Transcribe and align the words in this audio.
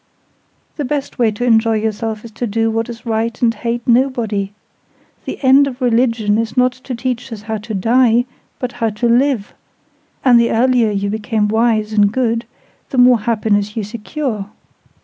"The 0.77 0.83
best 0.83 1.19
way 1.19 1.29
to 1.29 1.43
enjoy 1.45 1.75
yourself 1.75 2.25
is 2.25 2.31
to 2.31 2.47
do 2.47 2.71
what 2.71 2.89
is 2.89 3.05
right 3.05 3.39
and 3.39 3.53
hate 3.53 3.87
nobody. 3.87 4.51
The 5.25 5.37
end 5.43 5.67
of 5.67 5.79
Religion 5.79 6.39
is 6.39 6.57
not 6.57 6.71
to 6.71 6.95
teach 6.95 7.31
us 7.31 7.43
how 7.43 7.59
to 7.59 7.75
die, 7.75 8.25
but 8.57 8.71
how 8.71 8.89
to 8.89 9.07
live; 9.07 9.53
and 10.25 10.39
the 10.39 10.49
earlier 10.49 10.89
you 10.89 11.11
become 11.11 11.47
wise 11.49 11.93
and 11.93 12.11
good, 12.11 12.45
the 12.89 12.97
more 12.97 13.17
of 13.19 13.25
happiness 13.25 13.77
you 13.77 13.83
secure. 13.83 14.47